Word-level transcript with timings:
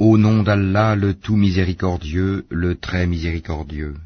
Au 0.00 0.16
nom 0.16 0.42
d'Allah, 0.42 0.96
le 0.96 1.12
tout 1.12 1.36
miséricordieux, 1.36 2.46
le 2.48 2.74
très 2.74 3.06
miséricordieux. 3.06 3.96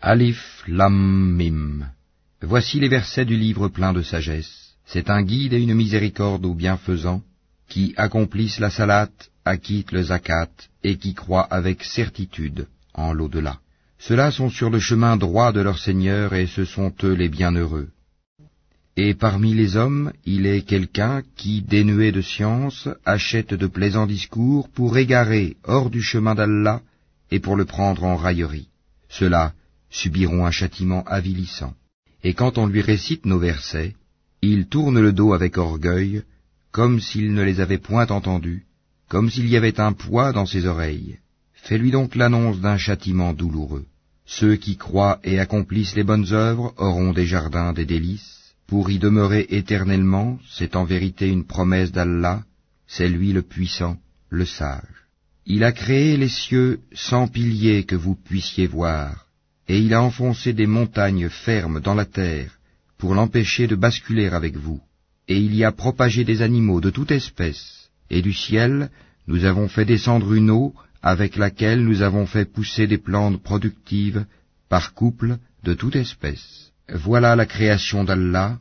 Alif 0.00 0.64
Lam 0.66 1.36
Mim. 1.36 1.84
Voici 2.40 2.80
les 2.80 2.88
versets 2.88 3.26
du 3.26 3.36
livre 3.36 3.68
plein 3.68 3.92
de 3.92 4.00
sagesse. 4.00 4.72
C'est 4.86 5.10
un 5.10 5.22
guide 5.22 5.52
et 5.52 5.60
une 5.60 5.74
miséricorde 5.74 6.46
aux 6.46 6.54
bienfaisants, 6.54 7.20
qui 7.68 7.92
accomplissent 7.98 8.58
la 8.58 8.70
salat, 8.70 9.10
acquittent 9.44 9.92
le 9.92 10.04
zakat, 10.04 10.48
et 10.82 10.96
qui 10.96 11.12
croient 11.12 11.48
avec 11.50 11.84
certitude 11.84 12.66
en 12.94 13.12
l'au-delà. 13.12 13.58
Ceux-là 13.98 14.30
sont 14.30 14.48
sur 14.48 14.70
le 14.70 14.80
chemin 14.80 15.18
droit 15.18 15.52
de 15.52 15.60
leur 15.60 15.78
Seigneur, 15.78 16.32
et 16.32 16.46
ce 16.46 16.64
sont 16.64 16.94
eux 17.02 17.12
les 17.12 17.28
bienheureux. 17.28 17.90
Et 18.96 19.14
parmi 19.14 19.54
les 19.54 19.76
hommes, 19.76 20.12
il 20.24 20.46
est 20.46 20.62
quelqu'un 20.62 21.22
qui, 21.36 21.62
dénué 21.62 22.12
de 22.12 22.20
science, 22.20 22.88
achète 23.04 23.52
de 23.52 23.66
plaisants 23.66 24.06
discours 24.06 24.68
pour 24.68 24.96
égarer 24.96 25.56
hors 25.64 25.90
du 25.90 26.00
chemin 26.00 26.36
d'Allah 26.36 26.80
et 27.32 27.40
pour 27.40 27.56
le 27.56 27.64
prendre 27.64 28.04
en 28.04 28.14
raillerie. 28.14 28.68
Ceux-là 29.08 29.52
subiront 29.90 30.46
un 30.46 30.52
châtiment 30.52 31.02
avilissant. 31.04 31.74
Et 32.22 32.34
quand 32.34 32.56
on 32.56 32.66
lui 32.66 32.82
récite 32.82 33.26
nos 33.26 33.38
versets, 33.38 33.94
il 34.42 34.66
tourne 34.66 35.00
le 35.00 35.12
dos 35.12 35.32
avec 35.32 35.58
orgueil, 35.58 36.22
comme 36.70 37.00
s'il 37.00 37.34
ne 37.34 37.42
les 37.42 37.60
avait 37.60 37.78
point 37.78 38.06
entendus, 38.06 38.64
comme 39.08 39.28
s'il 39.28 39.48
y 39.48 39.56
avait 39.56 39.80
un 39.80 39.92
poids 39.92 40.32
dans 40.32 40.46
ses 40.46 40.66
oreilles. 40.66 41.18
Fais-lui 41.52 41.90
donc 41.90 42.14
l'annonce 42.14 42.60
d'un 42.60 42.76
châtiment 42.76 43.32
douloureux. 43.32 43.86
Ceux 44.26 44.56
qui 44.56 44.76
croient 44.76 45.18
et 45.24 45.38
accomplissent 45.40 45.96
les 45.96 46.04
bonnes 46.04 46.32
œuvres 46.32 46.74
auront 46.76 47.12
des 47.12 47.26
jardins 47.26 47.72
des 47.72 47.84
délices, 47.84 48.43
pour 48.66 48.90
y 48.90 48.98
demeurer 48.98 49.46
éternellement, 49.50 50.38
c'est 50.48 50.76
en 50.76 50.84
vérité 50.84 51.28
une 51.28 51.44
promesse 51.44 51.92
d'Allah, 51.92 52.42
c'est 52.86 53.08
lui 53.08 53.32
le 53.32 53.42
puissant, 53.42 53.96
le 54.30 54.44
sage. 54.44 54.82
Il 55.46 55.62
a 55.64 55.72
créé 55.72 56.16
les 56.16 56.28
cieux 56.28 56.80
sans 56.92 57.28
piliers 57.28 57.84
que 57.84 57.96
vous 57.96 58.14
puissiez 58.14 58.66
voir, 58.66 59.26
et 59.68 59.78
il 59.78 59.92
a 59.92 60.02
enfoncé 60.02 60.52
des 60.52 60.66
montagnes 60.66 61.28
fermes 61.28 61.80
dans 61.80 61.94
la 61.94 62.06
terre, 62.06 62.58
pour 62.98 63.14
l'empêcher 63.14 63.66
de 63.66 63.76
basculer 63.76 64.28
avec 64.28 64.56
vous. 64.56 64.80
Et 65.28 65.38
il 65.38 65.54
y 65.54 65.64
a 65.64 65.72
propagé 65.72 66.24
des 66.24 66.42
animaux 66.42 66.80
de 66.80 66.90
toute 66.90 67.10
espèce, 67.10 67.90
et 68.10 68.22
du 68.22 68.32
ciel 68.32 68.90
nous 69.26 69.44
avons 69.44 69.68
fait 69.68 69.84
descendre 69.84 70.34
une 70.34 70.50
eau 70.50 70.74
avec 71.02 71.36
laquelle 71.36 71.84
nous 71.84 72.02
avons 72.02 72.26
fait 72.26 72.50
pousser 72.50 72.86
des 72.86 72.98
plantes 72.98 73.42
productives 73.42 74.24
par 74.68 74.94
couple 74.94 75.38
de 75.62 75.74
toute 75.74 75.96
espèce. 75.96 76.72
Voilà 76.88 77.34
la 77.34 77.46
création 77.46 78.04
d'Allah. 78.04 78.58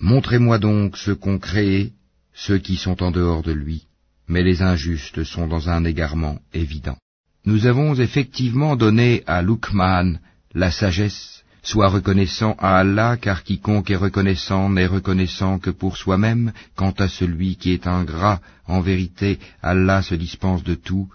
Montrez-moi 0.00 0.58
donc 0.58 0.96
ceux 0.96 1.14
qu'ont 1.14 1.38
créé, 1.38 1.92
ceux 2.34 2.58
qui 2.58 2.76
sont 2.76 3.02
en 3.02 3.10
dehors 3.10 3.42
de 3.42 3.52
lui. 3.52 3.84
Mais 4.28 4.42
les 4.42 4.62
injustes 4.62 5.24
sont 5.24 5.46
dans 5.46 5.68
un 5.68 5.84
égarement 5.84 6.38
évident. 6.52 6.96
Nous 7.44 7.66
avons 7.66 7.94
effectivement 7.94 8.76
donné 8.76 9.22
à 9.26 9.42
Luqman 9.42 10.18
la 10.54 10.70
sagesse, 10.70 11.44
soit 11.62 11.88
reconnaissant 11.88 12.56
à 12.58 12.78
Allah, 12.78 13.18
car 13.20 13.44
quiconque 13.44 13.90
est 13.90 13.96
reconnaissant 13.96 14.70
n'est 14.70 14.86
reconnaissant 14.86 15.58
que 15.58 15.70
pour 15.70 15.96
soi-même, 15.96 16.52
quant 16.74 16.94
à 16.98 17.08
celui 17.08 17.56
qui 17.56 17.72
est 17.72 17.86
ingrat, 17.86 18.40
en 18.66 18.80
vérité, 18.80 19.38
Allah 19.62 20.02
se 20.02 20.14
dispense 20.14 20.64
de 20.64 20.74
tout, 20.74 21.08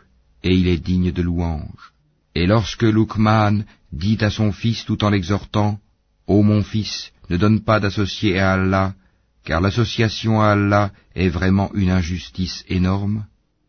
et 0.44 0.54
il 0.54 0.68
est 0.68 0.78
digne 0.78 1.12
de 1.12 1.22
louange. 1.22 1.94
Et 2.36 2.46
lorsque 2.46 2.84
Luqman 2.84 3.64
dit 3.92 4.18
à 4.22 4.30
son 4.30 4.52
fils 4.52 4.86
tout 4.86 5.04
en 5.04 5.10
l'exhortant, 5.10 5.80
Ô 6.34 6.44
mon 6.44 6.64
fils, 6.64 7.12
ne 7.30 7.36
donne 7.36 7.60
pas 7.60 7.82
d'associé 7.82 8.40
à 8.40 8.54
Allah, 8.54 8.94
car 9.44 9.60
l'association 9.60 10.42
à 10.42 10.52
Allah 10.54 10.94
est 11.14 11.28
vraiment 11.28 11.70
une 11.74 11.90
injustice 11.90 12.64
énorme. 12.70 13.26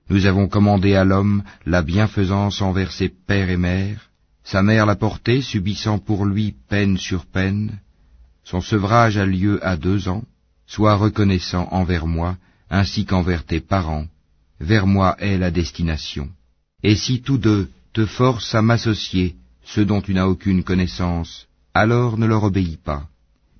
Nous 0.09 0.27
avons 0.27 0.47
commandé 0.47 0.95
à 0.95 1.03
l'homme 1.03 1.43
la 1.67 1.83
bienfaisance 1.83 2.63
envers 2.63 2.93
ses 2.93 3.09
pères 3.09 3.51
et 3.51 3.57
mères. 3.57 4.11
Sa 4.45 4.63
mère 4.63 4.87
l'a 4.87 4.95
porté, 4.95 5.43
subissant 5.43 5.99
pour 5.99 6.25
lui 6.25 6.55
peine 6.69 6.99
sur 6.99 7.27
peine. 7.27 7.81
Son 8.45 8.61
sevrage 8.61 9.17
a 9.17 9.27
lieu 9.27 9.55
à 9.67 9.77
deux 9.77 10.07
ans. 10.07 10.23
Sois 10.69 10.95
reconnaissant 10.95 11.67
envers 11.73 12.07
moi, 12.07 12.36
ainsi 12.70 13.05
qu'envers 13.05 13.45
tes 13.45 13.61
parents. 13.61 14.07
Vers 14.61 14.86
moi 14.86 15.17
est 15.19 15.36
la 15.36 15.51
destination. 15.51 16.29
Et 16.85 16.95
si 16.95 17.23
tous 17.23 17.39
deux 17.39 17.73
te 17.92 18.07
forcent 18.07 18.55
à 18.55 18.63
m'associer, 18.63 19.35
ce 19.65 19.81
dont 19.81 20.01
tu 20.01 20.15
n'as 20.15 20.27
aucune 20.27 20.63
connaissance, 20.63 21.48
alors 21.75 22.19
ne 22.19 22.27
leur 22.27 22.45
obéis 22.45 22.77
pas, 22.77 23.09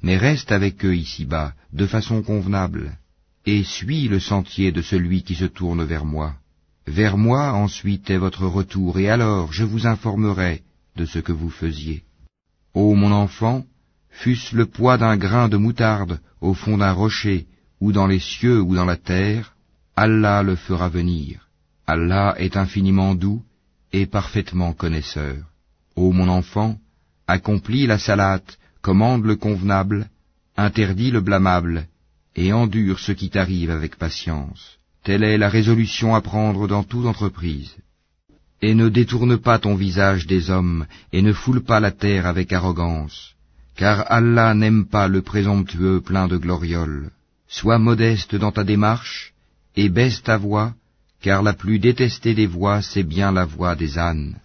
mais 0.03 0.17
reste 0.17 0.53
avec 0.53 0.85
eux 0.85 0.97
ici-bas, 0.97 1.55
de 1.73 1.87
façon 1.87 2.23
convenable, 2.23 2.99
et 3.47 3.63
suis 3.63 4.09
le 4.09 4.21
sentier 4.21 4.73
de 4.73 4.83
celui 4.83 5.23
qui 5.23 5.35
se 5.35 5.45
tourne 5.45 5.85
vers 5.85 6.05
moi. 6.05 6.35
Vers 6.87 7.17
moi 7.17 7.53
ensuite 7.53 8.11
est 8.11 8.19
votre 8.19 8.47
retour, 8.47 8.99
et 8.99 9.09
alors 9.09 9.53
je 9.53 9.65
vous 9.65 9.87
informerai 9.87 10.63
de 10.97 11.05
ce 11.07 11.19
que 11.21 11.33
vous 11.33 11.51
faisiez. 11.51 12.03
Ô 12.75 12.95
mon 12.95 13.13
enfant, 13.13 13.65
fût-ce 14.11 14.57
le 14.57 14.67
poids 14.67 14.99
d'un 14.99 15.17
grain 15.17 15.49
de 15.49 15.57
moutarde 15.57 16.21
au 16.41 16.55
fond 16.55 16.79
d'un 16.79 16.93
rocher, 16.93 17.47
ou 17.81 17.93
dans 17.93 18.07
les 18.07 18.19
cieux 18.19 18.61
ou 18.61 18.75
dans 18.75 18.85
la 18.85 18.97
terre, 18.97 19.55
Allah 19.97 20.43
le 20.43 20.57
fera 20.57 20.89
venir. 20.89 21.49
Allah 21.87 22.35
est 22.39 22.57
infiniment 22.57 23.15
doux 23.15 23.43
et 23.93 24.07
parfaitement 24.07 24.73
connaisseur. 24.73 25.37
Ô 25.97 26.13
mon 26.13 26.29
enfant, 26.29 26.79
accomplis 27.33 27.87
la 27.87 27.99
salate, 27.99 28.59
commande 28.81 29.25
le 29.25 29.37
convenable, 29.37 30.09
interdis 30.57 31.11
le 31.11 31.21
blâmable, 31.21 31.87
et 32.37 32.53
endure 32.53 32.99
ce 32.99 33.13
qui 33.13 33.29
t'arrive 33.31 33.71
avec 33.71 33.97
patience. 33.97 34.63
Telle 35.05 35.25
est 35.25 35.39
la 35.39 35.49
résolution 35.49 36.15
à 36.15 36.21
prendre 36.21 36.69
dans 36.69 36.85
toute 36.85 37.07
entreprise. 37.07 37.75
Et 38.61 38.75
ne 38.75 38.89
détourne 38.89 39.39
pas 39.39 39.59
ton 39.59 39.75
visage 39.75 40.27
des 40.27 40.51
hommes, 40.51 40.87
et 41.13 41.23
ne 41.23 41.33
foule 41.33 41.63
pas 41.63 41.81
la 41.81 41.91
terre 41.91 42.27
avec 42.27 42.53
arrogance, 42.53 43.35
car 43.77 44.05
Allah 44.19 44.55
n'aime 44.55 44.87
pas 44.87 45.09
le 45.09 45.23
présomptueux 45.23 46.01
plein 46.01 46.29
de 46.29 46.37
glorioles. 46.37 47.11
Sois 47.49 47.79
modeste 47.79 48.35
dans 48.37 48.53
ta 48.53 48.65
démarche, 48.65 49.35
et 49.75 49.89
baisse 49.89 50.23
ta 50.23 50.37
voix, 50.37 50.75
car 51.21 51.43
la 51.43 51.55
plus 51.55 51.79
détestée 51.79 52.35
des 52.35 52.47
voix, 52.47 52.83
c'est 52.83 53.03
bien 53.03 53.33
la 53.33 53.45
voix 53.45 53.75
des 53.75 53.99
ânes. 53.99 54.37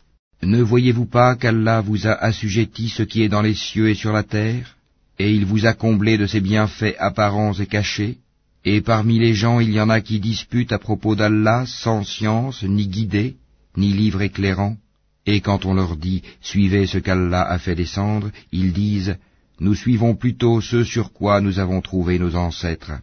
Ne 0.43 0.61
voyez-vous 0.61 1.05
pas 1.05 1.35
qu'Allah 1.35 1.81
vous 1.81 2.07
a 2.07 2.13
assujetti 2.13 2.89
ce 2.89 3.03
qui 3.03 3.23
est 3.23 3.29
dans 3.29 3.41
les 3.41 3.55
cieux 3.55 3.89
et 3.89 3.95
sur 3.95 4.13
la 4.13 4.23
terre, 4.23 4.77
et 5.19 5.33
il 5.33 5.45
vous 5.45 5.65
a 5.65 5.73
comblé 5.73 6.17
de 6.17 6.27
ses 6.27 6.41
bienfaits 6.41 6.95
apparents 6.99 7.53
et 7.53 7.65
cachés, 7.65 8.17
et 8.63 8.81
parmi 8.81 9.17
les 9.17 9.33
gens 9.33 9.59
il 9.59 9.71
y 9.71 9.81
en 9.81 9.89
a 9.89 10.01
qui 10.01 10.19
disputent 10.19 10.73
à 10.73 10.79
propos 10.79 11.15
d'Allah 11.15 11.65
sans 11.65 12.03
science, 12.03 12.63
ni 12.63 12.87
guidée, 12.87 13.37
ni 13.77 13.93
livre 13.93 14.21
éclairant, 14.21 14.77
et 15.25 15.41
quand 15.41 15.65
on 15.65 15.73
leur 15.73 15.97
dit 15.97 16.21
Suivez 16.41 16.85
ce 16.85 16.99
qu'Allah 16.99 17.41
a 17.41 17.57
fait 17.59 17.75
descendre, 17.75 18.31
ils 18.51 18.73
disent 18.73 19.17
Nous 19.59 19.75
suivons 19.75 20.15
plutôt 20.15 20.61
ce 20.61 20.83
sur 20.83 21.11
quoi 21.11 21.41
nous 21.41 21.59
avons 21.59 21.81
trouvé 21.81 22.19
nos 22.19 22.35
ancêtres. 22.35 22.93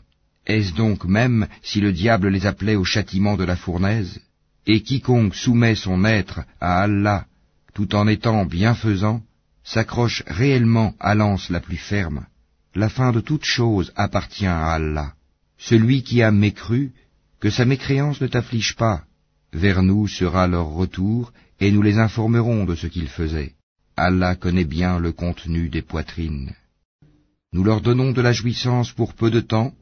Est-ce 0.47 0.75
donc 0.75 1.05
même 1.05 1.49
si 1.63 1.81
le 1.81 1.93
diable 1.93 2.29
les 2.29 2.47
appelait 2.47 2.77
au 2.77 2.85
châtiment 2.85 3.37
de 3.37 3.45
la 3.45 3.57
fournaise? 3.57 4.21
Et 4.67 4.83
quiconque 4.83 5.35
soumet 5.35 5.75
son 5.75 6.05
être 6.05 6.41
à 6.61 6.83
Allah, 6.83 7.27
tout 7.75 7.95
en 7.95 8.07
étant 8.09 8.45
bienfaisant, 8.47 9.23
s'accroche 9.63 10.23
réellement 10.27 10.95
à 11.01 11.15
l'anse 11.15 11.51
la 11.51 11.61
plus 11.61 11.77
ferme. 11.77 12.27
La 12.75 12.89
fin 12.89 13.13
de 13.13 13.21
toute 13.21 13.45
chose 13.45 13.93
appartient 13.97 14.47
à 14.47 14.73
Allah. 14.73 15.15
Celui 15.59 16.03
qui 16.03 16.23
a 16.23 16.31
mécru, 16.31 16.93
que 17.41 17.51
sa 17.51 17.65
mécréance 17.65 18.21
ne 18.21 18.27
t'afflige 18.27 18.75
pas. 18.77 19.05
Vers 19.53 19.83
nous 19.83 20.09
sera 20.09 20.47
leur 20.47 20.67
retour, 20.67 21.33
et 21.61 21.71
nous 21.71 21.83
les 21.83 21.99
informerons 21.99 22.65
de 22.65 22.75
ce 22.75 22.87
qu'ils 22.87 23.09
faisaient. 23.09 23.55
Allah 23.97 24.35
connaît 24.35 24.65
bien 24.65 24.99
le 24.99 25.13
contenu 25.13 25.69
des 25.69 25.83
poitrines. 25.83 26.53
Nous 27.53 27.63
leur 27.63 27.81
donnons 27.81 28.11
de 28.11 28.21
la 28.21 28.33
jouissance 28.33 28.91
pour 28.93 29.15
peu 29.15 29.31
de 29.31 29.41
temps, 29.41 29.73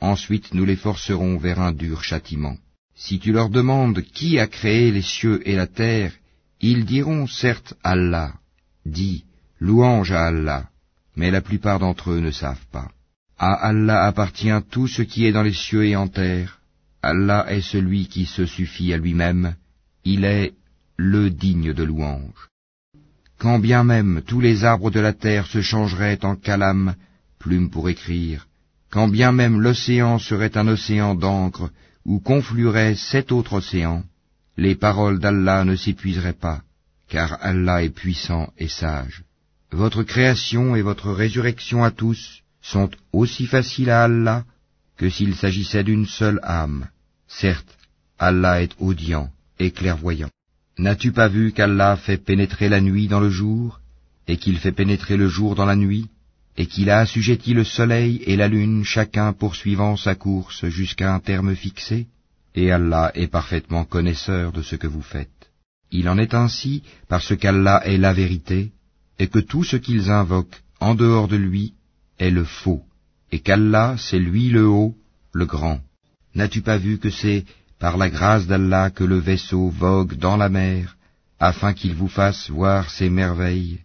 ensuite 0.00 0.52
nous 0.52 0.66
les 0.66 0.76
forcerons 0.76 1.38
vers 1.38 1.60
un 1.60 1.72
dur 1.72 2.04
châtiment. 2.04 2.56
Si 2.94 3.18
tu 3.18 3.32
leur 3.32 3.48
demandes 3.48 4.02
qui 4.02 4.38
a 4.38 4.46
créé 4.46 4.90
les 4.90 5.02
cieux 5.02 5.46
et 5.48 5.56
la 5.56 5.66
terre, 5.66 6.12
ils 6.60 6.84
diront 6.84 7.26
certes 7.26 7.74
Allah. 7.82 8.34
Dis, 8.86 9.24
louange 9.60 10.12
à 10.12 10.26
Allah, 10.26 10.68
mais 11.16 11.30
la 11.30 11.40
plupart 11.40 11.78
d'entre 11.78 12.10
eux 12.12 12.20
ne 12.20 12.30
savent 12.30 12.66
pas. 12.70 12.90
À 13.38 13.54
Allah 13.54 14.04
appartient 14.04 14.62
tout 14.70 14.86
ce 14.86 15.02
qui 15.02 15.26
est 15.26 15.32
dans 15.32 15.42
les 15.42 15.52
cieux 15.52 15.86
et 15.86 15.96
en 15.96 16.08
terre. 16.08 16.60
Allah 17.02 17.46
est 17.48 17.62
celui 17.62 18.06
qui 18.06 18.26
se 18.26 18.46
suffit 18.46 18.92
à 18.92 18.96
lui-même. 18.96 19.56
Il 20.04 20.24
est 20.24 20.52
le 20.96 21.30
digne 21.30 21.72
de 21.72 21.82
louange. 21.82 22.48
Quand 23.38 23.58
bien 23.58 23.82
même 23.82 24.22
tous 24.24 24.40
les 24.40 24.62
arbres 24.62 24.92
de 24.92 25.00
la 25.00 25.12
terre 25.12 25.46
se 25.46 25.60
changeraient 25.60 26.24
en 26.24 26.36
calame, 26.36 26.94
plume 27.40 27.70
pour 27.70 27.88
écrire, 27.88 28.46
quand 28.90 29.08
bien 29.08 29.32
même 29.32 29.60
l'océan 29.60 30.20
serait 30.20 30.56
un 30.56 30.68
océan 30.68 31.16
d'encre, 31.16 31.70
où 32.04 32.18
confluerait 32.20 32.94
sept 32.94 33.32
autres 33.32 33.54
océans, 33.54 34.04
les 34.56 34.74
paroles 34.74 35.18
d'Allah 35.18 35.64
ne 35.64 35.76
s'épuiseraient 35.76 36.32
pas, 36.32 36.62
car 37.08 37.38
Allah 37.40 37.82
est 37.82 37.90
puissant 37.90 38.52
et 38.58 38.68
sage. 38.68 39.24
Votre 39.70 40.02
création 40.02 40.76
et 40.76 40.82
votre 40.82 41.10
résurrection 41.10 41.82
à 41.84 41.90
tous 41.90 42.42
sont 42.60 42.90
aussi 43.12 43.46
faciles 43.46 43.90
à 43.90 44.04
Allah 44.04 44.44
que 44.96 45.08
s'il 45.08 45.34
s'agissait 45.34 45.84
d'une 45.84 46.06
seule 46.06 46.40
âme. 46.42 46.88
Certes, 47.26 47.78
Allah 48.18 48.62
est 48.62 48.74
audient, 48.78 49.30
et 49.58 49.70
clairvoyant. 49.70 50.30
N'as-tu 50.78 51.12
pas 51.12 51.28
vu 51.28 51.52
qu'Allah 51.52 51.96
fait 51.96 52.18
pénétrer 52.18 52.68
la 52.68 52.80
nuit 52.80 53.08
dans 53.08 53.20
le 53.20 53.30
jour, 53.30 53.80
et 54.28 54.36
qu'il 54.36 54.58
fait 54.58 54.72
pénétrer 54.72 55.16
le 55.16 55.28
jour 55.28 55.54
dans 55.54 55.66
la 55.66 55.76
nuit, 55.76 56.08
et 56.56 56.66
qu'il 56.66 56.90
a 56.90 56.98
assujetti 57.00 57.54
le 57.54 57.64
soleil 57.64 58.22
et 58.26 58.36
la 58.36 58.48
lune 58.48 58.84
chacun 58.84 59.32
poursuivant 59.32 59.96
sa 59.96 60.14
course 60.14 60.66
jusqu'à 60.68 61.14
un 61.14 61.20
terme 61.20 61.54
fixé, 61.54 62.06
et 62.54 62.70
Allah 62.70 63.10
est 63.14 63.28
parfaitement 63.28 63.84
connaisseur 63.84 64.52
de 64.52 64.62
ce 64.62 64.76
que 64.76 64.86
vous 64.86 65.02
faites. 65.02 65.50
Il 65.90 66.08
en 66.08 66.18
est 66.18 66.34
ainsi 66.34 66.82
parce 67.08 67.36
qu'Allah 67.36 67.82
est 67.84 67.98
la 67.98 68.12
vérité, 68.12 68.72
et 69.18 69.28
que 69.28 69.38
tout 69.38 69.64
ce 69.64 69.76
qu'ils 69.76 70.10
invoquent 70.10 70.62
en 70.80 70.94
dehors 70.94 71.28
de 71.28 71.36
lui 71.36 71.74
est 72.18 72.30
le 72.30 72.44
faux, 72.44 72.82
et 73.30 73.40
qu'Allah 73.40 73.96
c'est 73.98 74.18
lui 74.18 74.48
le 74.50 74.66
haut, 74.66 74.94
le 75.32 75.46
grand. 75.46 75.80
N'as-tu 76.34 76.60
pas 76.62 76.76
vu 76.76 76.98
que 76.98 77.10
c'est 77.10 77.44
par 77.78 77.96
la 77.96 78.10
grâce 78.10 78.46
d'Allah 78.46 78.90
que 78.90 79.04
le 79.04 79.18
vaisseau 79.18 79.68
vogue 79.68 80.14
dans 80.14 80.36
la 80.36 80.48
mer, 80.48 80.96
afin 81.40 81.72
qu'il 81.72 81.94
vous 81.94 82.08
fasse 82.08 82.50
voir 82.50 82.90
ses 82.90 83.10
merveilles? 83.10 83.80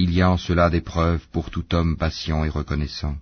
Il 0.00 0.14
y 0.14 0.22
a 0.22 0.30
en 0.30 0.36
cela 0.36 0.70
des 0.70 0.80
preuves 0.80 1.26
pour 1.32 1.50
tout 1.50 1.74
homme 1.74 1.96
patient 1.96 2.44
et 2.44 2.48
reconnaissant. 2.48 3.16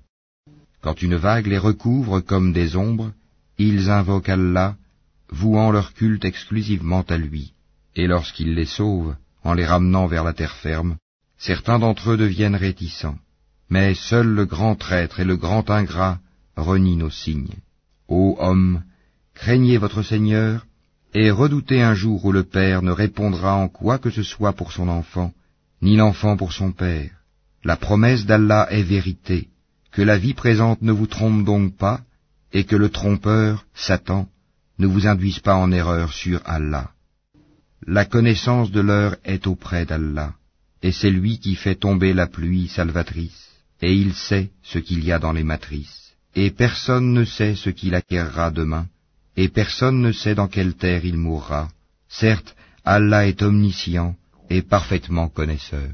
Quand 0.82 1.00
une 1.00 1.17
vague 1.17 1.46
les 1.46 1.56
recouvre 1.56 2.20
comme 2.20 2.52
des 2.52 2.76
ombres, 2.76 3.12
ils 3.56 3.88
invoquent 3.88 4.28
Allah, 4.28 4.76
vouant 5.31 5.70
leur 5.70 5.94
culte 5.94 6.26
exclusivement 6.26 7.00
à 7.08 7.17
lui, 7.17 7.55
et 7.94 8.06
lorsqu'il 8.06 8.55
les 8.55 8.67
sauve, 8.67 9.17
en 9.43 9.55
les 9.55 9.64
ramenant 9.64 10.06
vers 10.06 10.23
la 10.23 10.34
terre 10.34 10.56
ferme, 10.56 10.99
certains 11.38 11.78
d'entre 11.78 12.11
eux 12.11 12.19
deviennent 12.19 12.62
réticents. 12.69 13.19
Mais 13.70 13.94
seul 13.94 14.26
le 14.26 14.44
grand 14.44 14.76
traître 14.76 15.19
et 15.19 15.25
le 15.25 15.38
grand 15.38 15.70
ingrat 15.70 16.19
renient 16.56 16.99
nos 16.99 17.11
signes. 17.11 17.56
Ô 18.06 18.37
homme, 18.38 18.82
craignez 19.32 19.79
votre 19.79 20.02
Seigneur, 20.02 20.67
et 21.14 21.31
redoutez 21.31 21.81
un 21.81 21.94
jour 21.94 22.22
où 22.26 22.32
le 22.32 22.44
Père 22.44 22.82
ne 22.82 22.93
répondra 22.93 23.55
en 23.55 23.69
quoi 23.69 23.99
que 23.99 24.11
ce 24.11 24.22
soit 24.22 24.52
pour 24.52 24.72
son 24.72 24.88
enfant, 24.88 25.32
ni 25.82 25.96
l'enfant 25.96 26.37
pour 26.37 26.52
son 26.52 26.73
Père. 26.73 27.11
La 27.64 27.76
promesse 27.76 28.26
d'Allah 28.26 28.69
est 28.70 28.82
vérité, 28.82 29.49
que 29.93 30.02
la 30.02 30.19
vie 30.19 30.34
présente 30.34 30.82
ne 30.82 30.93
vous 30.93 31.06
trompe 31.06 31.44
donc 31.44 31.76
pas, 31.76 32.00
et 32.52 32.64
que 32.64 32.76
le 32.76 32.90
trompeur, 32.90 33.67
Satan, 33.75 34.28
ne 34.78 34.87
vous 34.87 35.06
induise 35.06 35.40
pas 35.40 35.56
en 35.56 35.73
erreur 35.73 36.12
sur 36.12 36.40
Allah. 36.44 36.90
La 37.87 38.05
connaissance 38.05 38.70
de 38.70 38.81
l'heure 38.81 39.17
est 39.25 39.46
auprès 39.46 39.84
d'Allah, 39.84 40.34
et 40.82 40.93
c'est 40.93 41.11
lui 41.11 41.38
qui 41.38 41.55
fait 41.55 41.75
tomber 41.75 42.12
la 42.14 42.26
pluie 42.26 42.69
salvatrice, 42.69 43.50
et 43.82 43.94
il 43.94 44.14
sait 44.14 44.50
ce 44.62 44.79
qu'il 44.79 45.05
y 45.05 45.12
a 45.12 45.19
dans 45.19 45.32
les 45.32 45.44
matrices, 45.44 46.12
et 46.34 46.50
personne 46.50 47.12
ne 47.12 47.25
sait 47.25 47.55
ce 47.55 47.70
qu'il 47.70 47.94
acquérera 47.94 48.50
demain, 48.50 48.87
et 49.37 49.49
personne 49.49 50.00
ne 50.00 50.12
sait 50.12 50.34
dans 50.34 50.49
quelle 50.49 50.75
terre 50.75 51.05
il 51.05 51.17
mourra. 51.17 51.69
Certes, 52.08 52.55
Allah 52.84 53.26
est 53.26 53.43
omniscient 53.43 54.14
et 54.50 54.62
parfaitement 54.62 55.28
connaisseur. 55.28 55.88